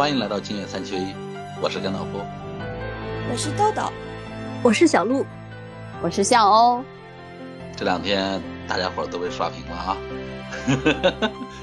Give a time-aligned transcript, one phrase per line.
[0.00, 1.12] 欢迎来到今夜三缺一，
[1.60, 2.22] 我是甘道夫，
[3.30, 3.92] 我是豆豆，
[4.62, 5.26] 我是小鹿，
[6.00, 6.82] 我是向欧。
[7.76, 9.96] 这两天大家伙都被刷屏了啊，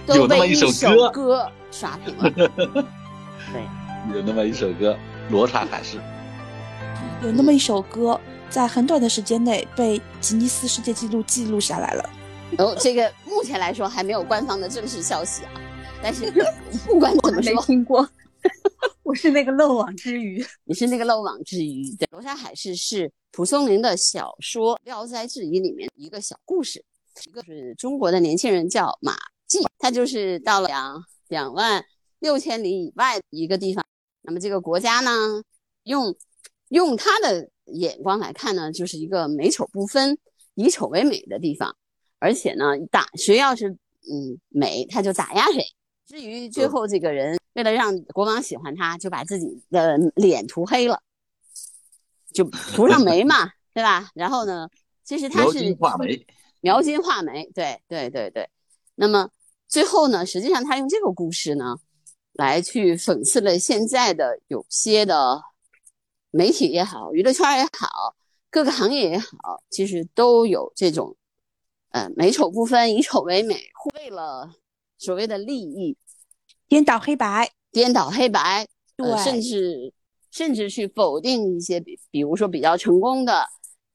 [0.16, 2.30] 有那么一首歌歌刷屏了。
[3.52, 4.94] 对，有那么一首歌
[5.32, 5.98] 《罗刹海市》，
[7.24, 12.10] 有那么一首歌在很短的时间内被吉尼斯世界纪录记录下来了。
[12.60, 15.50] 哦，这个目前来说还没有官方的正式消息啊，
[16.04, 16.32] 但是
[16.86, 18.08] 不管怎么说， 没听过。
[19.04, 21.84] 我是那个漏网之鱼，你是那个漏网之鱼。
[21.96, 26.84] 对，《罗刹海市》是蒲松龄的小说《聊斋志异》里面一个小故事，
[27.26, 29.16] 一个是中国的年轻人叫马
[29.48, 31.84] 季，他就是到了两两万
[32.20, 33.84] 六千里以外一个地方，
[34.22, 35.12] 那么这个国家呢，
[35.84, 36.16] 用
[36.70, 40.18] 用他的眼光来看呢，就是一个美丑不分、
[40.54, 41.76] 以丑为美的地方，
[42.20, 45.64] 而且呢，打谁要是嗯美，他就打压谁。
[46.06, 47.38] 至于最后这个人。
[47.58, 51.02] 为了让国王喜欢他，就把自己的脸涂黑了，
[52.32, 54.12] 就涂上眉嘛， 对吧？
[54.14, 54.70] 然后呢，
[55.04, 56.28] 其实他是描金画眉，
[56.62, 58.48] 描金画眉，对对对对。
[58.94, 59.32] 那么
[59.68, 61.76] 最后呢，实际上他用这个故事呢，
[62.34, 65.42] 来去讽刺了现在的有些的
[66.30, 68.16] 媒体也好，娱乐圈也好，
[68.52, 71.18] 各个行业也好，其实都有这种
[71.90, 73.60] 呃美丑不分，以丑为美，
[73.96, 74.54] 为了
[75.00, 75.98] 所谓的利益。
[76.68, 79.94] 颠倒黑白，颠倒黑白，对，甚至
[80.32, 83.46] 甚至去否定一些比，比如说比较成功的，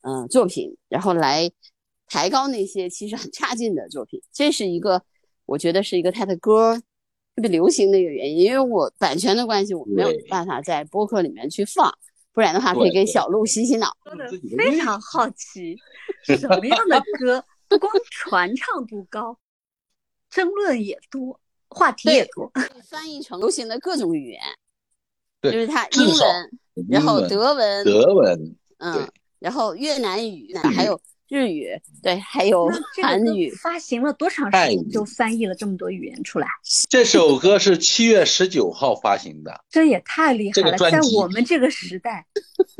[0.00, 1.50] 嗯，作品，然后来
[2.06, 4.22] 抬高那些其实很差劲的作品。
[4.32, 5.02] 这是一个，
[5.46, 6.80] 我觉得是一个他的歌
[7.36, 8.38] 特别流行的一个原因。
[8.38, 11.92] 因为我版权的关系，我没有办法在播客里面去放，
[12.32, 13.94] 不然的话可以给小鹿洗洗脑。
[14.04, 14.26] 说的
[14.56, 15.76] 非常好奇，
[16.24, 19.38] 什么样的歌不光传唱度高，
[20.30, 21.38] 争论也多。
[21.72, 22.50] 话题也多，
[22.88, 24.40] 翻译成流行的各种语言，
[25.40, 26.50] 对，就是它英文，
[26.88, 29.08] 然后德文，德文，嗯，
[29.38, 31.70] 然后越南语，还有日语，
[32.02, 32.70] 对，还有
[33.02, 33.50] 韩语。
[33.50, 36.46] 发行了多长时间就翻译了这么多语言出来？
[36.88, 40.76] 这首歌是七月十九号发行的，这也太厉害了！
[40.78, 42.26] 在我们这个时代，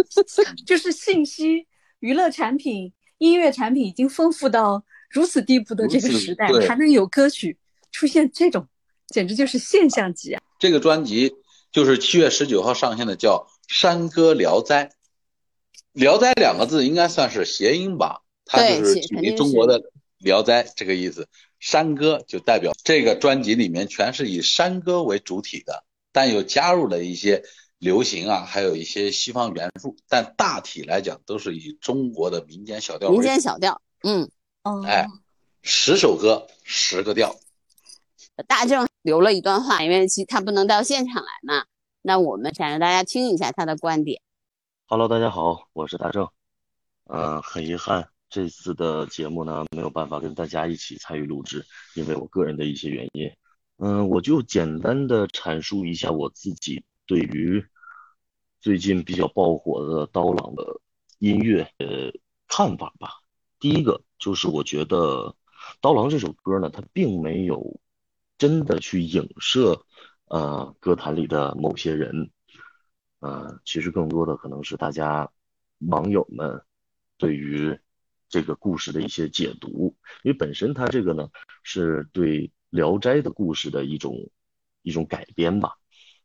[0.67, 1.67] 就是信息、
[2.01, 7.59] 娱乐产品、音乐产品已经丰富到如此地步的这个时代，还能有歌曲
[7.91, 8.67] 出现这种。
[9.13, 10.43] 简直就是现象级啊！
[10.59, 11.35] 这个专辑
[11.71, 14.87] 就是七月十九号上线的，叫《山歌聊斋》。
[15.93, 18.23] 聊斋两个字应该算是谐音吧？
[18.47, 19.79] 它就是取于中国的
[20.19, 21.29] 《聊斋》这个意思。
[21.61, 27.45] 山歌就代表这个专辑里面全是以山歌为主体的，但又加入了一些
[27.79, 29.95] 流行啊，还有一些西方元素。
[30.09, 33.11] 但大体来讲都是以中国的民间小调。
[33.11, 34.29] 民间小调，嗯，
[34.65, 35.07] 哦，哎，
[35.63, 37.37] 十首歌，十个调。
[38.49, 41.65] 大正留了一段话，因为其他不能到现场来嘛，
[42.03, 44.23] 那我们想让大家听一下他的观点。
[44.87, 46.29] Hello，大家好，我是大正。
[47.07, 53.29] 嗯，很遗憾这次的节目呢没有办法跟大家一起参与录制，因为我个人的一些原因。
[53.79, 57.65] 嗯，我就简单的阐述一下我自己对于
[58.61, 60.81] 最近比较爆火的刀郎的
[61.19, 62.13] 音乐呃
[62.47, 63.15] 看法吧。
[63.59, 65.35] 第一个就是我觉得
[65.81, 67.81] 刀郎这首歌呢，它并没有。
[68.43, 69.87] 真的去影射，
[70.25, 72.33] 呃，歌坛里的某些人，
[73.21, 75.31] 呃，其实更多的可能是大家
[75.79, 76.61] 网友们
[77.17, 77.79] 对于
[78.29, 79.95] 这个故事的一些解读，
[80.25, 81.29] 因为本身它这个呢
[81.63, 84.29] 是对《聊斋》的故事的一种
[84.83, 85.77] 一种改编吧，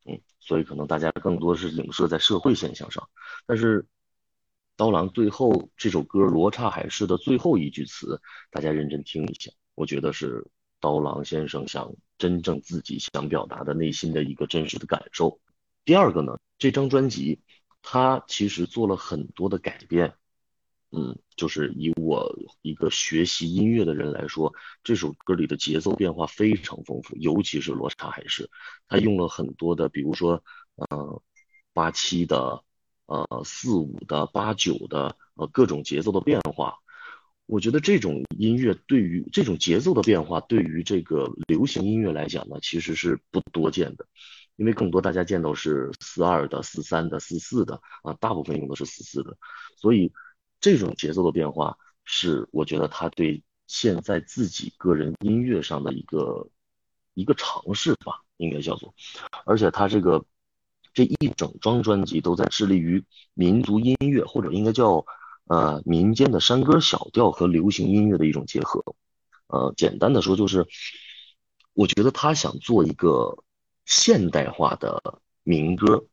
[0.04, 3.08] 嗯，所以可能大家更多是影射在社会现象上。
[3.46, 3.86] 但是
[4.76, 10.48] 刀郎最后这首歌《罗刹海市》的最后一句词，大家认真听一下，我觉得是
[10.80, 11.94] 刀郎先生想。
[12.20, 15.40] 真正自己想表达的内心的一个真实的感受。
[15.86, 17.42] 第二个呢，这张专辑
[17.84, 20.16] 它其实做了很多的改变。
[20.90, 24.52] 嗯，就是以我一个学习音乐的人来说，
[24.84, 28.46] 这首歌里的节奏变化非常丰富，尤其是《罗刹海市》，
[28.88, 30.44] 他用了很多的，比如说，
[30.90, 31.22] 呃，
[31.72, 32.64] 八七的，
[33.06, 36.80] 呃，四五的，八九的，呃，各种节奏的变化。
[37.48, 44.06] 我觉得这种音乐对于这种节奏的变化，对于这个流行音乐来讲呢，其实是不多见的，
[44.58, 49.38] 因为更多大家见到是四二的、四三的、四四的啊，大部分用的是四四的，
[49.78, 50.12] 所以
[50.60, 56.50] 这种节奏的变化是我觉得他对现在自己个人音乐上的一个
[57.14, 58.94] 一个尝试吧，应该叫做，
[59.46, 60.26] 而且他这个
[60.94, 63.02] 这一整张专辑都在致力于
[63.34, 65.06] 民族音乐，或者应该叫。
[65.48, 68.84] 呃，民间的山歌小调和流行音乐的一种结合，
[69.48, 70.68] 呃，简单的说就是，
[71.74, 73.44] 我觉得他想做一个
[73.86, 76.06] 现代化的民歌。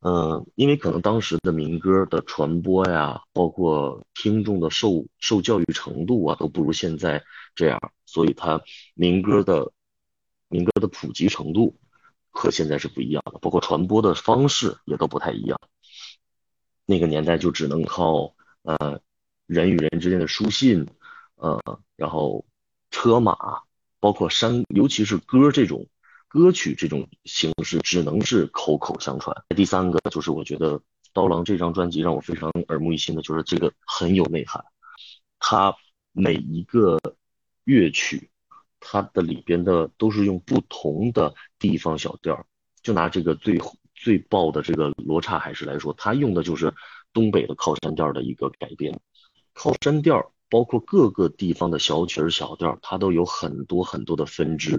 [0.00, 7.24] 嗯，因为可能当时的民歌的传播呀，包括听众的受受教育程度啊，都不如现在
[7.56, 8.60] 这样，所以它
[8.94, 9.72] 民歌的
[10.48, 11.76] 民歌的普及程度
[12.30, 15.58] 和现在是不一样的，包括传播的方式也都不太一样。
[16.84, 18.35] 那个年代就只能靠
[18.66, 19.00] 呃
[19.46, 20.86] 人与人之间的书信，
[21.36, 22.44] 呃，然后
[22.90, 23.62] 车马，
[24.00, 25.88] 包括山，尤其是歌这种。
[26.28, 29.34] 歌曲这种形式只能是口口相传。
[29.56, 30.82] 第三个就是我觉得
[31.14, 34.62] 刀郎这张专辑让我非常耳目一新的，就是这个很有内涵。
[35.38, 35.74] 它
[36.12, 36.98] 每一个
[37.64, 38.28] 乐曲，
[38.80, 42.44] 它的里边的都是用不同的地方小调。
[42.82, 43.58] 就拿这个最
[43.94, 46.74] 最爆的这个罗刹海市来说，它用的就是
[47.16, 49.00] 东北的靠山调的一个改编。
[49.54, 54.78] 靠山调包括各个地方的小曲儿小调，它都有很多很多的分支。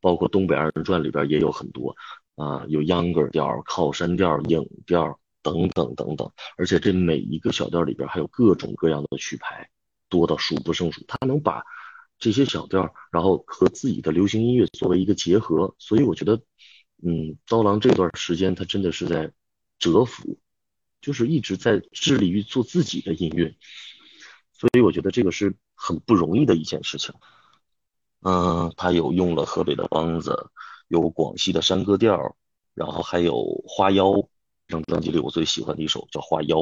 [0.00, 1.94] 包括东北二人转里边也有很多
[2.34, 9.70] 啊，有秧歌调、靠山调、影调等等等等，而且这每一个小调里边还有各种各样的曲牌，
[10.08, 11.02] 多到数不胜数。
[11.06, 11.62] 他能把
[12.18, 16.34] 这些小调，然后和自己的流行音乐作为一个结合，所以我觉得，
[17.02, 19.32] 嗯，刀郎这段时间他真的是在
[19.78, 20.38] 蛰伏，
[21.04, 23.54] 就是一直在致力于做自己的音乐，
[24.52, 27.14] 所以我觉得这个是很不容易的一件事情。
[28.22, 30.48] 嗯，他有用了河北的梆子，
[30.88, 32.36] 有广西的山歌调，
[32.72, 34.14] 然后还有花腰。
[34.66, 36.56] 这张专辑里我最喜欢的一首叫《花腰》。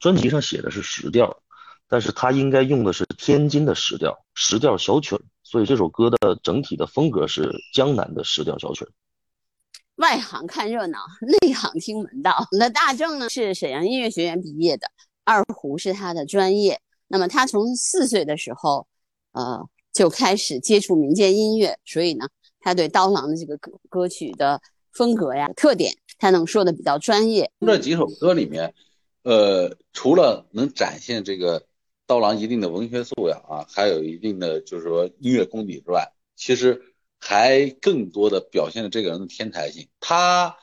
[0.00, 1.42] 专辑上写的是十调，
[1.86, 5.20] 但是他应该用的是天津的十调，十调小曲儿。
[5.42, 8.88] 所以这首歌的整体的风格是江南的十调小曲儿。
[9.96, 10.98] 外行看热闹，
[11.42, 12.46] 内行听门道。
[12.52, 14.86] 那大正呢是沈阳音乐学院毕业的，
[15.24, 16.80] 二胡是他的专业。
[17.08, 18.86] 那么他从四岁的时候，
[19.32, 19.68] 呃。
[19.92, 22.26] 就开始接触民间音乐，所以呢，
[22.60, 24.58] 他对刀郎的这个歌歌曲的
[24.90, 27.52] 风格呀、特点，他能说的比较专业。
[27.60, 28.72] 这几首歌里面，
[29.22, 31.66] 呃，除了能展现这个
[32.06, 36.80] 刀郎一定的文学素养啊，还有一定的就是说音乐功底之外，其实
[37.22, 39.88] 还更多的表现了这个人的天才性。
[40.00, 40.56] 他，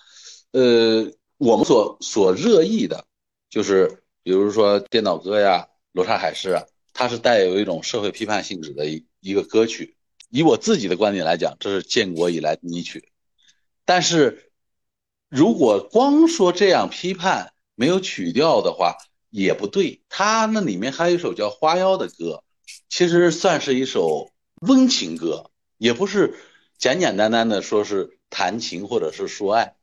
[0.51, 3.06] 呃，我们所所热议的，
[3.50, 6.65] 就是比如说《电脑歌》呀，《罗刹海市》啊。
[6.91, 9.95] 它是带有一种社会批判性质的一一个歌曲，
[10.29, 13.13] 以我自己的观点来讲，这是建国以来第一曲。
[13.85, 14.51] 但是，
[15.29, 18.97] 如果光说这样批判没有曲调的话，
[19.29, 20.01] 也不对。
[20.09, 22.44] 它那里面还有一首叫《花妖》的歌，
[22.89, 24.29] 其实算是一首
[24.59, 26.35] 温情歌，也不是
[26.79, 29.75] 简简单单的说是弹琴或者是说爱。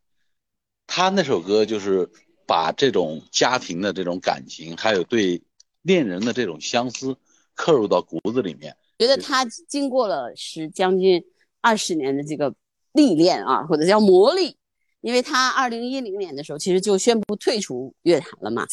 [0.88, 2.10] 他那首歌就是
[2.46, 5.40] 把这种家庭的这种感情，还有对。
[5.82, 7.16] 恋人的这种相思
[7.54, 11.24] 刻入到骨子里面，觉得他经过了是将近
[11.60, 12.52] 二十年的这个
[12.90, 14.56] 历练啊，或者叫磨砺，
[15.00, 18.66] 因为他二零一零年的时候其实就宣布退出乐坛了嘛，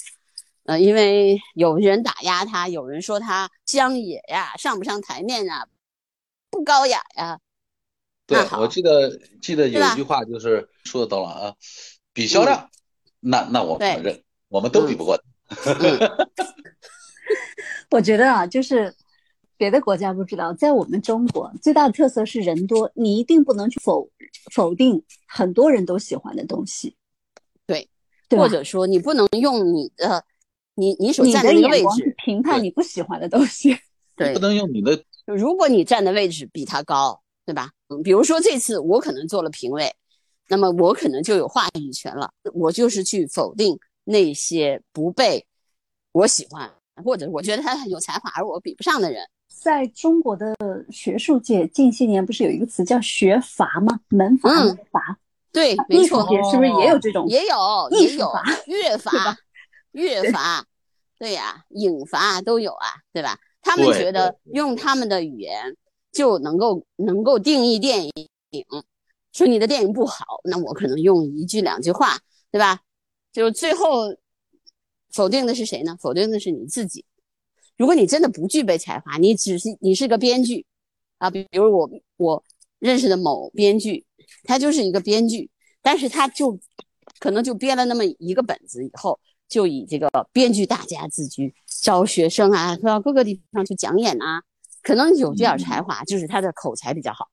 [0.63, 5.67] 呃，因为有人打压他，有人说他乡野呀，上不上台面啊，
[6.49, 7.39] 不高雅呀。
[8.33, 11.55] 对，我记得记得有一句话就是说的到了啊，
[12.13, 12.69] 比销量，
[13.19, 15.23] 那那我承认，我们都比不过他。
[17.91, 18.93] 我觉得啊，就是
[19.55, 24.09] 别的国家不知道，在我们中国最大的特色是人多，你一定不能去否
[24.51, 26.95] 否定很多人都喜欢的东西，
[27.65, 27.87] 对，
[28.29, 30.25] 或者说你不能用你的
[30.75, 33.77] 你你所站的那个位置评判你不喜欢的东西，
[34.15, 35.03] 对，不能用你的。
[35.25, 37.69] 如果你站的位置比他高，对吧？
[37.93, 39.93] 嗯，比如说这次我可能做了评委，
[40.47, 45.45] 那么我可能就有话语权了，我就是去否定那些不被
[46.11, 46.71] 我喜欢。
[47.03, 50.55] 或者我觉得他很有才华，而我比不上的人，在中国的
[50.91, 53.99] 学术界，近些年不是有一个词叫学阀吗？
[54.09, 55.17] 门阀门阀，
[55.51, 56.21] 对，没错，
[56.51, 57.27] 是不是也有这种？
[57.27, 58.31] 也有，也有
[58.67, 59.35] 乐阀，
[59.93, 60.63] 乐 阀，
[61.17, 63.39] 对呀，影阀都有啊，对吧？
[63.63, 65.75] 他们觉得用他们的语言
[66.13, 68.13] 就能够能够定义电影，
[69.33, 72.17] 说你的电影不好，那我可能用一句两句话，
[72.49, 72.79] 对吧？
[73.33, 74.15] 就最后。
[75.15, 75.95] 否定的是谁呢？
[76.01, 77.05] 否定的是你自己。
[77.77, 80.65] 如果你真的不具备才华，你只是你是个编剧
[81.19, 82.43] 啊，比比如我我
[82.79, 84.07] 认识的某编剧，
[84.45, 85.51] 他就是一个编剧，
[85.83, 86.59] 但是他就
[87.19, 94.41] 可能就编了那么一个本子，以后就以这个编剧大家自居，招学生啊，到各个地方去讲演啊，
[94.83, 97.29] 可能有这点才华，就是他的口才比较好。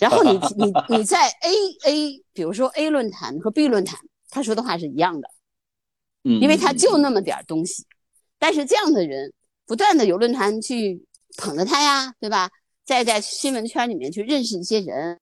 [0.00, 1.52] 然后你 你你在 A
[1.84, 4.00] A，比如说 A 论坛和 B 论坛，
[4.30, 5.28] 他说的话是一样的。
[6.22, 7.86] 因为他就那么点东西，
[8.38, 9.32] 但是这样的人
[9.66, 11.02] 不断的有论坛去
[11.38, 12.50] 捧着他呀，对吧？
[12.84, 15.18] 再在新闻圈里面去认识一些人，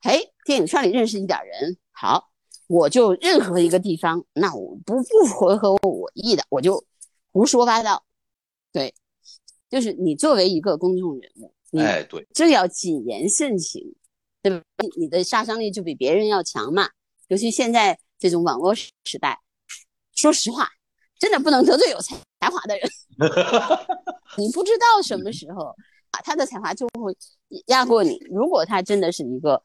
[0.00, 2.28] 哎，电影圈里认识一点人，好，
[2.66, 6.84] 我就任何一个地方，那我不不符合我意的，我就
[7.30, 8.02] 胡说八道。
[8.72, 8.92] 对，
[9.68, 13.82] 就是你作为一个公众人物，哎，对，这要谨言慎行，
[14.42, 14.62] 对吧？
[14.96, 16.88] 你的杀伤力就比别人要强嘛。
[17.28, 19.40] 尤其现在这种网络时代，
[20.14, 20.68] 说实话，
[21.18, 22.88] 真的不能得罪有才才华的人。
[24.38, 25.74] 你不知道什么时候
[26.10, 27.16] 啊，他的才华就会
[27.66, 28.18] 压过你。
[28.30, 29.62] 如果他真的是一个。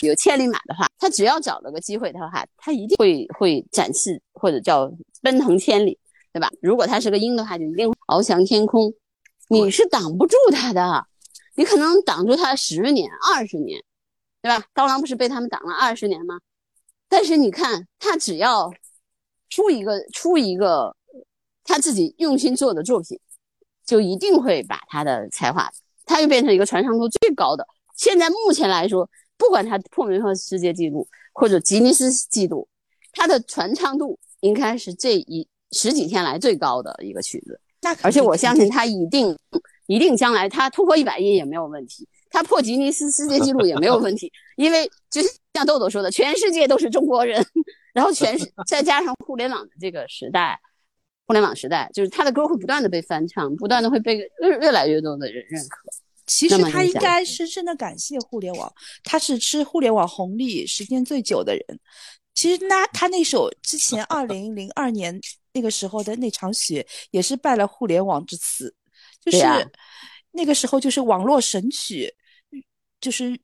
[0.00, 5.98] 有千里马的话，他只要找了个机会的话，他一定会会展示或者叫奔腾千里，
[6.32, 6.50] 对吧？
[6.62, 8.90] 如果他是个鹰的话，就一定翱翔天空。
[9.48, 11.06] 你是挡不住他的，
[11.54, 13.82] 你可能挡住他十年、二十年，
[14.42, 14.66] 对吧？
[14.74, 16.40] 刀郎不是被他们挡了二十年吗？
[17.08, 18.72] 但是你看，他只要
[19.48, 20.96] 出一个出一个
[21.64, 23.18] 他自己用心做的作品，
[23.84, 25.70] 就一定会把他的才华，
[26.04, 27.66] 他又变成一个传唱度最高的。
[27.96, 29.08] 现在目前来说。
[29.36, 32.68] 不管他破没破世界纪录或者吉尼斯纪录，
[33.10, 37.60] 他的传唱度应该是这一十几天来最高的一个曲子。
[38.02, 39.36] 而且我相信他一定
[39.86, 44.30] 一定将来他突破一百亿也没有问题，他破吉尼斯世界纪录也没有问题。
[44.56, 45.20] 因为就
[45.54, 47.44] 像豆豆说的，全世界都是中国人，
[47.92, 50.58] 然后全再加上互联网的这个时代，
[51.26, 55.78] 互联网时代就是他的歌会不断的被翻唱，不断的会被越越来越多的人认可。
[56.26, 58.72] 其实他应该深深的感谢互联网，
[59.02, 61.62] 他是吃互联网红利时间最久的人。
[62.32, 65.20] 其实那他那首之前二零零二年
[65.54, 68.74] 那个时候的那场雪，也是拜了互联网之赐，
[69.24, 69.38] 就是
[70.32, 72.12] 那个时候就是网络神曲，
[73.00, 73.40] 就是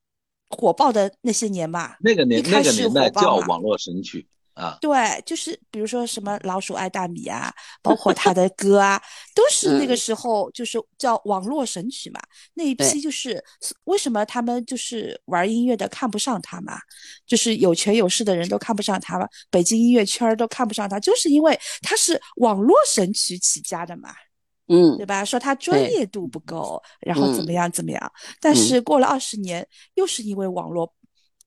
[0.48, 1.96] 火爆的那些年吧。
[2.00, 4.26] 那个年那个年代叫网络神曲。
[4.54, 7.52] 啊，对，就是比如说什么老鼠爱大米啊，
[7.82, 9.00] 包括他的歌啊，
[9.34, 12.20] 都是那个时候就是叫网络神曲嘛。
[12.54, 13.42] 那一批就是
[13.84, 16.78] 为什么他们就是玩音乐的看不上他嘛，
[17.26, 24.10] 就是有权有势的人都看不上他嘛，北京音乐圈都看不上他，就是因为他是网络神曲起家的嘛，
[24.68, 25.24] 嗯，对吧？
[25.24, 30.92] 说他专业度不够，然后怎么样怎么样，但是过了二十年，又是因为网络，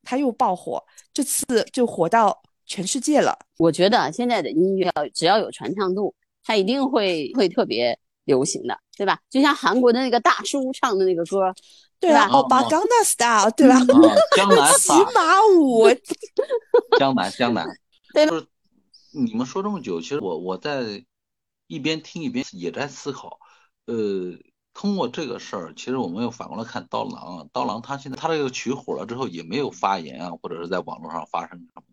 [0.03, 0.83] 他又爆火，
[1.13, 2.41] 这次就火到。
[2.65, 9.19] 全世界了，我觉得现在的音乐只要有传唱度，它一定会会特别流行的，对吧？
[9.29, 11.53] 就像韩国的那个大叔唱的那个歌，
[11.99, 12.27] 对吧？
[12.31, 13.75] 欧巴江南 style，对吧？
[14.35, 15.89] 江南 骑马舞，
[16.97, 17.67] 江 南江南，
[18.13, 18.45] 对吧？
[19.11, 21.03] 你们说这么久，其实我我在
[21.67, 23.39] 一边听一边也在思考，
[23.85, 23.93] 呃，
[24.73, 31.83] 通过这个事儿，其实我们又反过来看刀郎，刀郎他现在他这个曲火了之后，也没有发言啊，或者是在网络上发生什么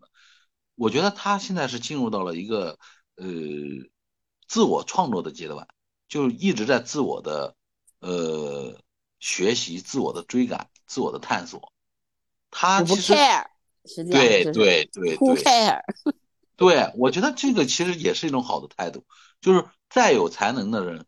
[0.81, 2.79] 我觉得他现在是进入到了一个
[3.15, 3.27] 呃
[4.47, 5.67] 自我创作的阶段，
[6.07, 7.55] 就一直在自我的
[7.99, 8.81] 呃
[9.19, 11.71] 学习、自我的追赶、自我的探索。
[12.49, 13.13] 他其实
[14.09, 15.81] 对对对对，care。
[16.57, 19.05] 对，我觉得这个其实也是一种好的态度。
[19.39, 21.05] 就是再有才能的人，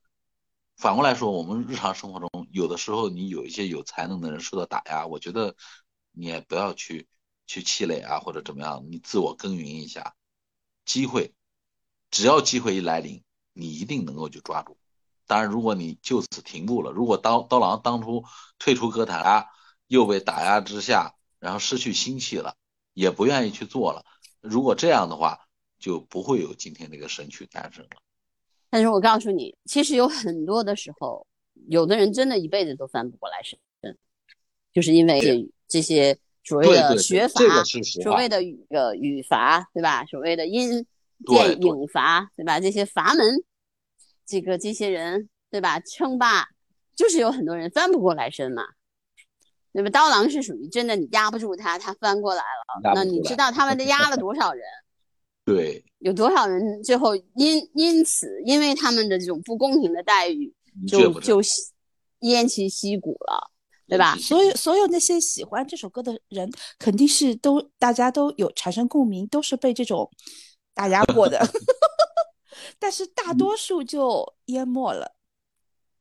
[0.77, 5.55] 反过来说，我们日常生活中有的时候你有一些有才能的人受到打压，我觉得
[6.11, 7.07] 你也不要去。
[7.45, 8.85] 去气馁啊，或者怎么样？
[8.89, 10.15] 你自我耕耘一下，
[10.85, 11.33] 机会，
[12.09, 13.21] 只要机会一来临，
[13.53, 14.77] 你一定能够去抓住。
[15.27, 18.23] 当然，如果你就此停步了，如果刀刀郎当初
[18.59, 19.45] 退出歌坛啊，
[19.87, 22.55] 又被打压之下，然后失去心气了，
[22.93, 24.05] 也不愿意去做了。
[24.41, 25.47] 如果这样的话，
[25.79, 27.97] 就不会有今天这个神曲诞生了。
[28.69, 31.27] 但是我告诉你，其实有很多的时候，
[31.67, 33.59] 有的人真的一辈子都翻不过来身，
[34.73, 36.17] 就是因为这些。
[36.43, 37.63] 所谓的学法，
[38.03, 40.05] 所谓的语呃语法，对吧？
[40.05, 40.85] 所谓的音
[41.25, 42.59] 电影法，对吧？
[42.59, 43.43] 这些阀门，
[44.25, 45.79] 这个这些人，对吧？
[45.79, 46.47] 称霸，
[46.95, 48.63] 就是有很多人翻不过来身嘛，
[49.71, 49.89] 那么？
[49.89, 52.93] 刀郎是属于真的，你压不住他，他翻过来了。
[52.93, 54.63] 那你知道他们压了 多少人？
[55.45, 60.53] 对，有多少人最后因因此因为他们的这种不公平的待遇，
[60.87, 61.41] 就就
[62.21, 63.51] 偃旗息鼓了。
[63.87, 64.15] 对吧？
[64.17, 66.49] 所有所有那些喜欢这首歌的人，
[66.79, 70.09] 肯定是都大家都有产生共鸣，都是被这种
[70.73, 71.39] 打压过的。
[72.79, 75.13] 但是大多数就淹没了，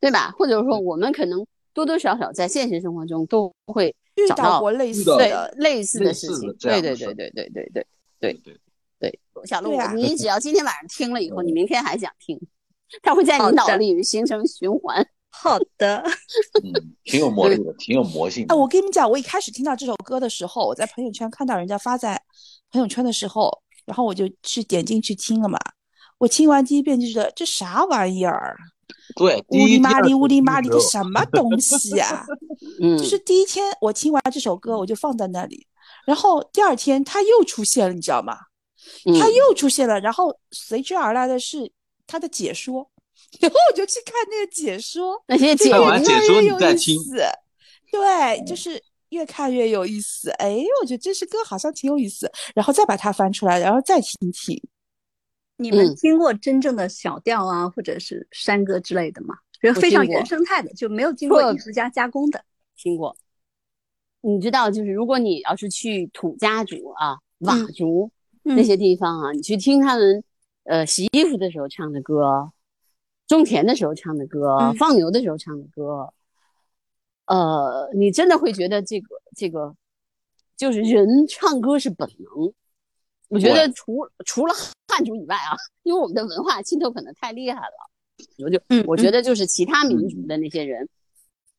[0.01, 0.31] 对吧？
[0.37, 6.55] 或者说，我们可能多多少少在现实生活中都会遇到过类似的类似的事情。
[6.59, 7.87] 对对对对对对对
[8.21, 8.61] 对对
[8.99, 9.21] 对。
[9.45, 12.41] 小鹿，你只要今天晚上听了以后，你明天还想听，
[13.03, 15.07] 它会在你脑里形成循环。
[15.33, 16.03] 好的，
[16.63, 18.55] 嗯，挺有魔力的，挺有魔性的。
[18.55, 22.21] 哎，我跟你们讲，我一开始听到这首歌的时候，我在朋友圈看到人家发在
[22.71, 23.51] 朋友圈的时候，
[23.87, 25.59] 然后我就去点进去听了嘛。
[26.19, 28.57] 我听完第一遍就觉得这啥玩意儿？
[29.17, 32.25] 对，乌里麻里乌里麻里的什么东西啊？
[32.81, 35.67] 嗯，就是第一天我听完这首歌，我就放在那里，
[36.07, 38.37] 然后第二天它又出现了，你知道吗？
[39.19, 41.73] 它又出现了，然后随之而来的是
[42.07, 42.89] 它的解说，
[43.41, 46.97] 然后我就去看那个解说，那些解完解说你再听，
[47.91, 50.31] 对，就是越看越有意思。
[50.33, 54.63] 哎，我觉得这首歌好像挺有意思，然后再把它翻出来，然后再听听。
[55.57, 59.35] 你们听过真正的小调啊，或者是山歌之类的吗？
[59.63, 62.45] 就非常原生态的，就没有经过艺术家加工的。
[62.77, 63.17] 听过。
[64.21, 68.11] 你知道，就是如果你要是去土家族啊、佤族
[68.43, 70.25] 那些地方啊，你去听他们
[70.65, 72.51] 呃洗衣服的时候唱的歌，
[73.37, 76.13] 种田的时候唱的歌，放牛的时候唱的歌，
[77.27, 79.75] 呃，你真的会觉得这个这个
[80.57, 82.53] 就是人唱歌是本能。
[83.29, 84.55] 我觉得除除了
[84.89, 87.91] 汉族以外啊， 因为我们的文化浸透可能太厉害了，
[88.45, 90.87] 我就我觉得就是其他民族的那些人，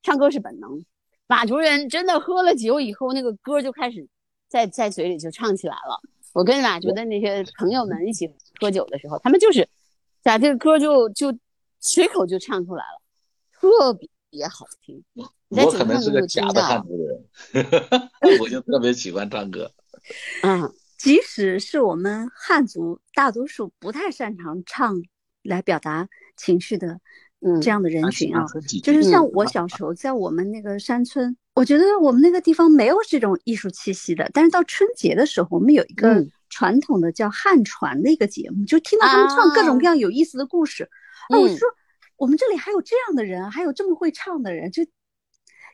[0.04, 0.86] 唱歌是本能。
[1.28, 4.08] 佤族人真的喝了酒以后，那个歌就开始
[4.48, 6.00] 在在嘴里就唱起来了。
[6.34, 9.68] 我跟佤族的那些朋友们一起喝酒的时候，他们就是
[10.22, 11.36] 把这个歌就就
[11.84, 13.02] 随口就唱出来了，
[13.52, 13.94] 特
[14.30, 15.04] 别好听。
[15.50, 17.70] 我可能是个假的汉族人，
[18.42, 19.72] 我就特别喜欢唱歌。
[20.42, 20.74] 嗯。
[20.96, 24.96] 即使是我们汉族，大多数不太擅长唱
[25.44, 26.98] 来表达情绪的，
[27.42, 28.46] 嗯，这样的人群啊，
[28.82, 34.30] 就是像我小时候在我们那个山村，我觉得我们那个地方没有这种艺术气息的。
[34.34, 40.90] 但是到春节的时候，我们有一个传统的叫汉传的一个节目，就听到他们唱各种各样有意思的故事。
[41.30, 41.68] 啊，我就说
[42.18, 44.86] 我们这里还有这样的人，还有这么会唱的人，就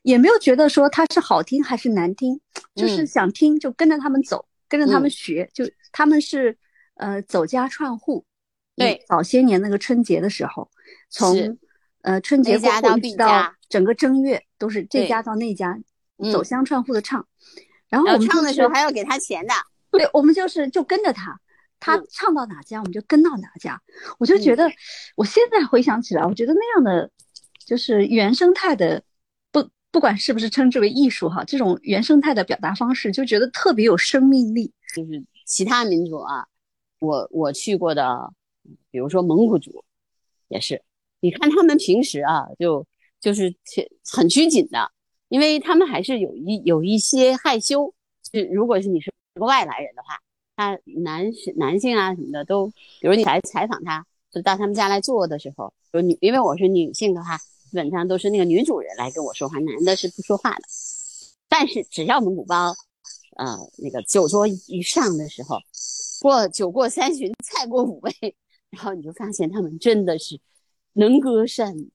[0.04, 2.40] 也没有觉得说他是好听还是难听，
[2.76, 4.46] 就是想听就跟着他们走。
[4.72, 6.56] 跟着他们学，就他们是
[6.94, 8.24] 呃走家串户，
[8.76, 10.70] 对，早些年那个春节的时候，
[11.10, 11.58] 从
[12.04, 15.76] 呃春节过后一直到整个正月都是这家到那家
[16.32, 17.28] 走乡串户的唱，
[17.90, 19.56] 然后我们唱的时候还要给他钱的，
[19.90, 21.42] 对，我们就是就跟着他，
[21.80, 23.82] 他唱到哪家我们就跟到哪家，
[24.18, 24.70] 我就觉得
[25.16, 27.10] 我现在回想起来，我觉得那样的
[27.66, 29.04] 就是原生态的。
[29.52, 34.72] 不不管是不是称之为艺术哈，这种原生态的表达方式就觉得特别有生命力。
[34.96, 36.46] 就是其他民族啊，
[37.00, 38.32] 我我去过的，
[38.92, 39.84] 比如说蒙古族，
[40.48, 40.84] 也是，
[41.22, 42.86] 你看他们平时啊，就
[43.20, 43.56] 就是
[44.12, 44.92] 很拘谨的，
[45.28, 47.94] 因为他们还是有一有一些害羞。
[48.32, 50.20] 就如果是你是个外来人的话，
[50.60, 52.68] 他男士男性啊什么的都，
[53.00, 57.38] 比如你来采访他，就到他们家来做的时候，就女，因为我是女性的话。
[57.70, 60.64] 基本上都是那个女主人来跟我说话，男的是不说话的。
[61.48, 62.74] 但是只要蒙古包，
[63.38, 65.60] 呃，那个酒桌一上的时候，
[66.20, 68.12] 过酒过三巡，菜过五味，
[68.72, 70.40] 然后你就发现他们真的是
[70.94, 71.92] 能歌善舞。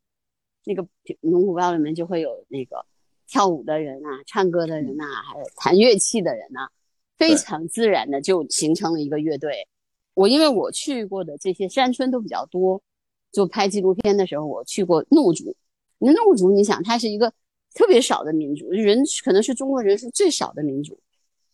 [0.64, 0.87] 那个
[1.22, 2.87] 蒙古包里面就会有那个
[3.27, 6.68] 跳舞的人啊，唱歌的人呐，还有弹乐器的人呐，
[7.28, 9.66] 非常自然的就形成了一个乐队。
[10.14, 12.80] 我因为我去过的这些山村都比较多，
[13.32, 15.56] 就拍纪录片的时候，我去过怒族。
[15.98, 17.32] 那怒族，你想，它是一个
[17.74, 20.98] 特别少的民族，人可能是中国人数最少的民族，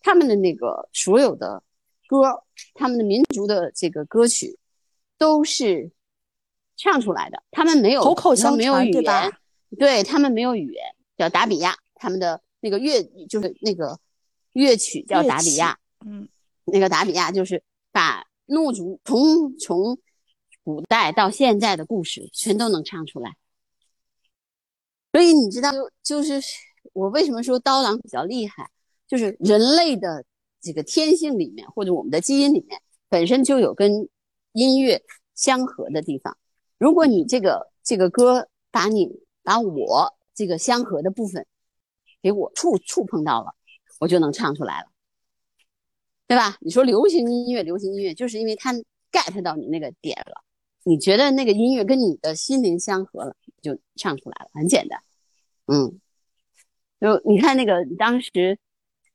[0.00, 1.62] 他们的那个所有的
[2.08, 2.42] 歌，
[2.74, 4.58] 他们的民族的这个歌曲，
[5.16, 5.90] 都是
[6.76, 7.42] 唱出来的。
[7.50, 9.30] 他们没有口口相传，对吧？
[9.78, 10.84] 对他们没有语言，
[11.16, 13.98] 叫达比亚，他们的那个乐就是那个
[14.52, 15.78] 乐曲叫达比亚。
[16.04, 16.28] 嗯，
[16.64, 19.98] 那个达比亚就是把怒族从从
[20.62, 23.36] 古代到现在的故事全都能唱出来。
[25.12, 26.40] 所以你知道，就就是
[26.92, 28.70] 我为什么说刀郎比较厉害，
[29.08, 30.24] 就是人类的
[30.60, 34.08] 这个天性里面，或者我们的基因里面本身就有跟
[34.52, 35.02] 音乐
[35.34, 36.36] 相合的地方。
[36.78, 39.08] 如果你这个这个歌把你
[39.42, 41.44] 把我这个相合的部分
[42.22, 43.54] 给我触触碰到了，
[44.00, 44.86] 我就能唱出来了，
[46.26, 46.58] 对吧？
[46.60, 48.74] 你说流行音乐，流行音乐就是因为它
[49.12, 50.42] get 到你那个点了，
[50.82, 53.36] 你觉得那个音乐跟你的心灵相合了。
[53.62, 54.98] 就唱出来了，很简单，
[55.66, 56.00] 嗯，
[56.98, 58.58] 就你看那个当时，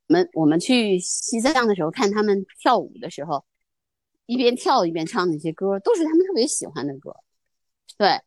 [0.08, 3.44] 我们我们去西藏的时候看他们跳舞的时候，
[4.28, 7.16] 一边跳一边唱那些歌，都是他们特别喜欢的歌。
[7.98, 8.22] 对，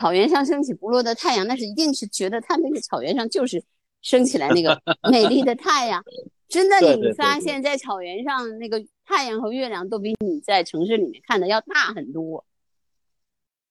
[0.00, 3.62] 草原上升起不落的太阳，那是一定是觉得他那个草原上就是
[4.06, 6.00] 升起来那个美丽的太阳。
[6.48, 12.46] 真的，你发现在草原上那个太阳和月亮都比你在城市里面看的要大很多。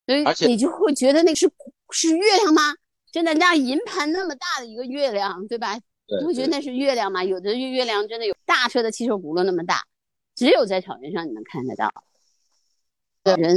[0.06, 1.50] 所以你就会觉得那是
[1.92, 2.76] 是月亮吗？
[3.14, 5.80] 真的，那银盘那么大的一个月亮，对吧？
[6.20, 7.24] 你会觉得那是月亮吗？
[7.24, 9.86] 有的月月亮真的有大车的汽车轱辘那么大，
[10.36, 11.90] 只有在草原上你能看得到。
[13.38, 13.56] 人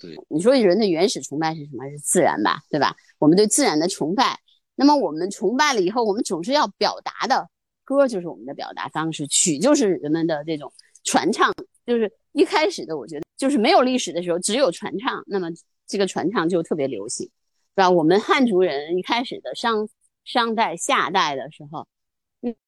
[0.00, 1.84] 对，你说人的原始崇拜是什么？
[1.90, 2.94] 是自然吧，对吧？
[3.18, 4.38] 我们对自然的崇拜，
[4.76, 7.48] 那么我们崇拜了以后，我们总是要表达的，
[7.82, 11.52] 歌就是我们的表达方式，曲就是人们的这种传唱，
[11.84, 15.48] 就是一开始的，我觉得就是没有历史的时候，只有传唱，那么
[15.86, 17.26] 这个传唱就特别流行，
[17.74, 17.90] 对吧？
[17.90, 19.88] 我们汉族人一开始的商
[20.24, 21.86] 商代、夏代的时候，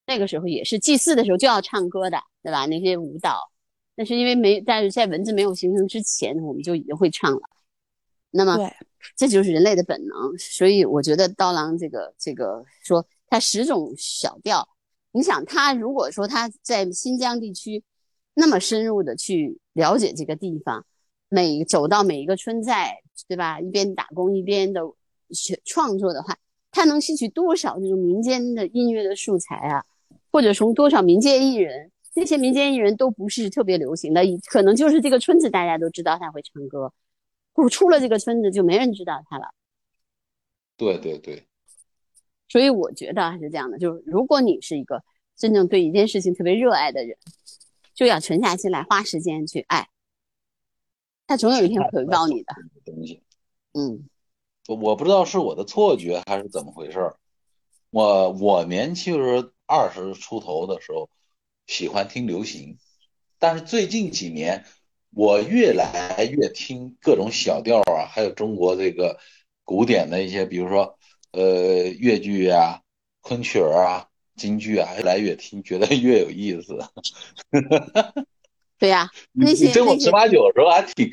[0.07, 2.67] 那个时候也是祭祀的时候就要唱歌的，对吧？
[2.67, 3.51] 那些舞蹈。
[3.97, 7.41] 但是因为没，但是在文字没有形成之前，我们就已经会唱了。
[8.31, 8.57] 那么，
[9.17, 10.37] 这就是人类的本能。
[10.39, 14.69] 所以我觉得刀郎这个这个说他十种小调，
[15.13, 17.83] 你想他如果说他在新疆地区
[18.35, 20.85] 那么深入的去了解这个地方，
[21.29, 23.61] 每走到每一个村寨，对吧？
[23.61, 24.83] 一边打工一边的
[25.31, 26.37] 学创作的话，
[26.71, 29.85] 他能吸取多少这种民间的音乐的素材啊？
[30.31, 31.91] 或者从多少民间艺人？
[32.15, 36.93] 这些民间艺人都不是特别流行的，可能就是这个村子大家都知道他会唱歌，
[37.63, 39.53] 不出了这个村子就没人知道他了。
[40.77, 41.47] 对对对，
[42.49, 45.03] 所以我觉得还是这样的，就是如果你是一个
[45.37, 47.19] 真正对一件事情特别热爱的人，
[47.95, 49.89] 就要沉下心来花时间去爱，
[51.27, 52.55] 他总有一天回报你的。
[52.85, 53.23] 东西，
[53.73, 54.09] 嗯，
[54.69, 57.15] 我我不知道是我的错觉还是怎么回事
[57.91, 61.11] 我我年轻时候二十出头的时候。
[61.71, 62.79] 喜欢听流行，
[63.39, 64.65] 但是最近几年
[65.11, 69.19] 我越来越听各种小调啊，还有中国这个
[69.65, 70.99] 古典的一些，比如说
[71.33, 72.81] 呃越剧啊、
[73.21, 76.79] 昆曲儿啊、京剧啊，越来越听，觉得越有意思。
[78.79, 81.11] 对呀， 你你跟我十八九的时候还挺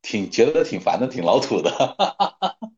[0.00, 1.70] 挺觉得挺烦的，挺老土的。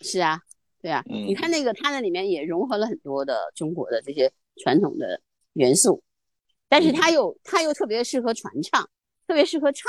[0.00, 0.40] 是啊，
[0.80, 4.30] 对啊，你看那个它那里面也融合了很多的中国的这些
[4.62, 5.20] 传统的
[5.54, 6.02] 元素。
[6.68, 8.88] 但是它又它又特别适合传唱，
[9.26, 9.84] 特别适合唱，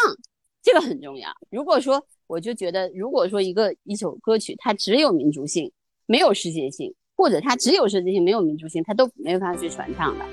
[0.62, 1.30] 这个很重要。
[1.50, 5.72] 如果说我就觉得，如果说一个一首歌曲它只有民族性，
[6.06, 10.26] 没有世界性，或者它只有世界性没有民族性，它都没有办法去传唱的。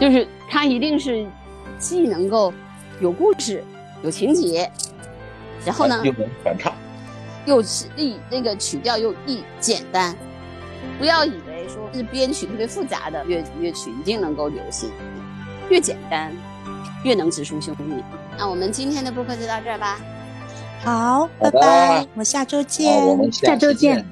[0.00, 1.26] 就是它一定是
[1.78, 2.52] 既能够
[3.00, 3.62] 有故事、
[4.02, 4.70] 有情节，
[5.64, 6.74] 然后呢又能传唱，
[7.46, 10.16] 又是易那个曲调又易简单。
[10.98, 14.90] 不要以为说是编曲特别复杂的乐乐曲一定能够流行。
[15.68, 16.30] 越简单，
[17.02, 18.02] 越能直抒胸臆。
[18.38, 19.98] 那我们今天的播客就到这儿吧。
[20.84, 23.04] 好，拜拜，我下周见。
[23.06, 24.04] 我们下周见。